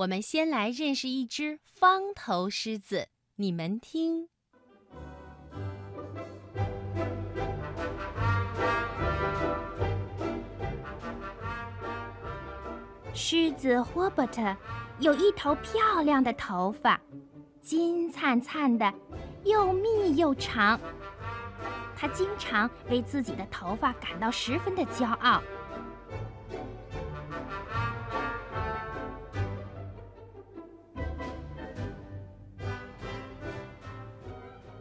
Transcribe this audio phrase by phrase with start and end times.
[0.00, 4.30] 我们先来认识一只方头狮子，你们听。
[13.12, 14.56] 狮子霍伯特
[15.00, 16.98] 有一头漂亮的头发，
[17.60, 18.90] 金灿灿的，
[19.44, 20.80] 又密又长。
[21.94, 25.42] 他经常为自己的头发感到十分的骄傲。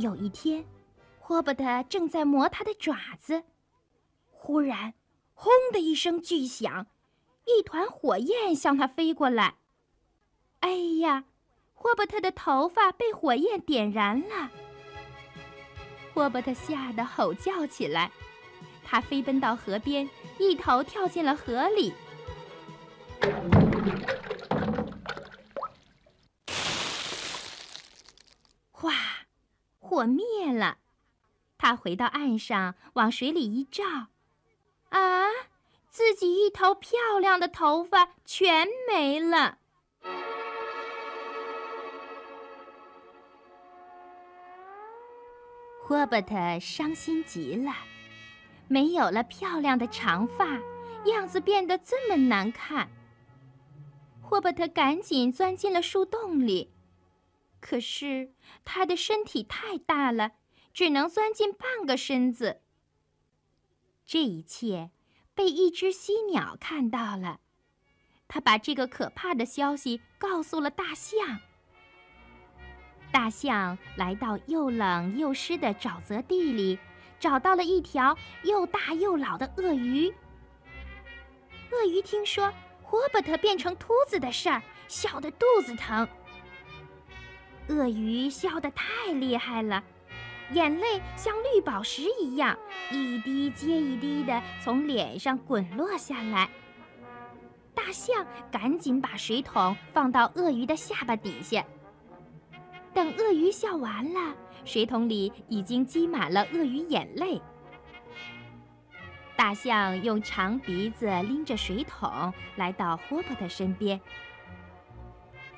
[0.00, 0.64] 有一天，
[1.18, 3.44] 霍伯特正在磨他的爪子，
[4.30, 4.94] 忽然，
[5.34, 6.86] 轰的一声巨响，
[7.44, 9.56] 一团火焰向他飞过来。
[10.60, 11.24] 哎呀，
[11.74, 14.50] 霍伯特的头发被火焰点燃了！
[16.14, 18.10] 霍伯特吓得吼叫起来，
[18.82, 20.08] 他飞奔到河边，
[20.38, 21.92] 一头跳进了河里。
[30.00, 30.78] 火灭了，
[31.58, 33.84] 他回到岸上，往水里一照，
[34.88, 35.26] 啊，
[35.90, 39.58] 自己一头漂亮的头发全没了。
[45.82, 47.74] 霍伯特伤心极了，
[48.68, 50.58] 没有了漂亮的长发，
[51.04, 52.88] 样子变得这么难看。
[54.22, 56.70] 霍伯特赶紧钻进了树洞里。
[57.60, 58.32] 可是
[58.64, 60.32] 他的身体太大了，
[60.72, 62.62] 只能钻进半个身子。
[64.04, 64.90] 这一切
[65.34, 67.40] 被一只犀鸟看到了，
[68.26, 71.40] 他把这个可怕的消息告诉了大象。
[73.12, 76.78] 大象来到又冷又湿的沼泽地里，
[77.18, 80.12] 找到了一条又大又老的鳄鱼。
[81.70, 82.52] 鳄鱼听说
[82.82, 86.08] 霍伯特变成秃子的事儿，笑得肚子疼。
[87.70, 89.82] 鳄鱼笑得太厉害了，
[90.52, 92.58] 眼泪像绿宝石一样，
[92.90, 96.50] 一滴接一滴地从脸上滚落下来。
[97.72, 101.64] 大象赶紧把水桶放到鳄鱼的下巴底下。
[102.92, 104.34] 等鳄鱼笑完了，
[104.64, 107.40] 水桶里已经积满了鳄鱼眼泪。
[109.36, 113.98] 大象用长鼻子拎着水桶来到霍伯特身边。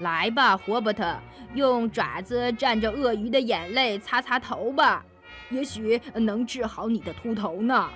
[0.00, 1.18] 来吧，霍伯特，
[1.54, 5.04] 用爪子蘸着鳄鱼的眼泪擦擦头吧，
[5.50, 7.90] 也许能治好你的秃头呢。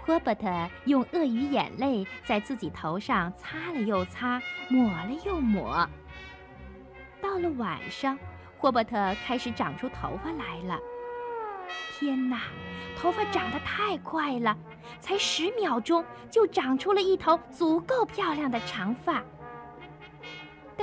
[0.00, 0.48] 霍伯特
[0.86, 5.86] 用鳄鱼眼泪在自己头上擦了又擦，抹了又抹。
[7.20, 8.18] 到了晚上，
[8.56, 10.78] 霍伯特开始长出头发来了。
[11.92, 12.40] 天哪，
[12.96, 14.56] 头发长得太快了，
[15.00, 19.22] 才十秒钟就长出了一头足够漂亮的长发。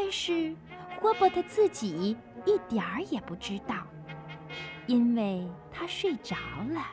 [0.05, 0.55] 但是，
[1.01, 3.75] 霍伯特自己一点儿也不知道，
[4.85, 6.35] 因为他睡着
[6.69, 6.91] 了。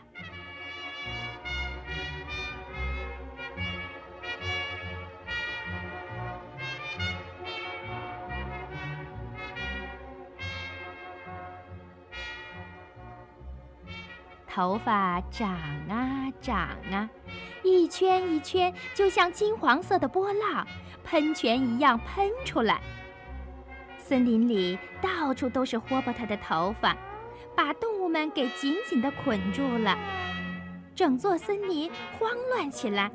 [14.49, 15.50] 头发长
[15.91, 16.56] 啊长
[16.91, 17.11] 啊，
[17.62, 20.67] 一圈一圈，就像金黄色的波浪。
[21.12, 22.81] 喷泉一样喷出来。
[23.99, 26.97] 森林里到处都是霍伯特的头发，
[27.55, 29.95] 把动物们给紧紧地捆住了。
[30.95, 33.12] 整座森林慌乱起来。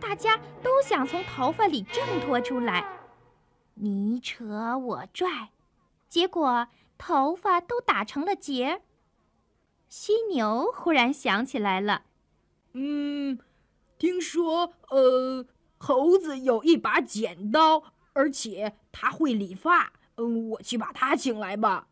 [0.00, 2.84] 大家都想从头发里挣脱出来，
[3.74, 5.48] 你扯我拽，
[6.08, 6.68] 结果。
[6.98, 8.82] 头发都打成了结。
[9.88, 12.02] 犀牛忽然想起来了，
[12.74, 13.38] 嗯，
[13.96, 15.46] 听说呃，
[15.78, 17.82] 猴子有一把剪刀，
[18.12, 19.94] 而且他会理发。
[20.16, 21.86] 嗯，我去把他请来吧。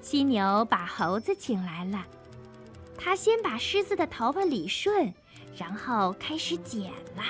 [0.00, 2.06] 犀牛把猴子请来了，
[2.96, 5.14] 他先把狮子的头发理顺。
[5.58, 6.82] 然后开始剪
[7.16, 7.22] 了，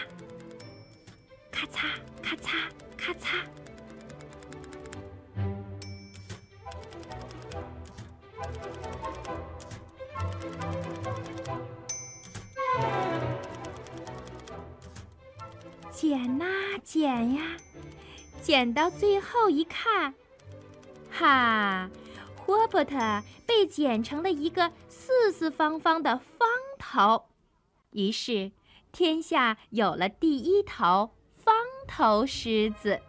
[1.51, 1.87] 咔嚓
[2.23, 2.57] 咔嚓
[2.97, 3.37] 咔嚓。
[15.93, 16.45] 剪呐
[16.85, 17.57] 剪呀，
[18.43, 20.13] 剪到最后一看，
[21.11, 21.89] 哈，
[22.37, 22.97] 霍伯特
[23.47, 27.25] 被剪成了一个四四方方的方头。
[27.97, 28.53] 于是，
[28.93, 31.55] 天下有了第一头方
[31.89, 33.01] 头狮子。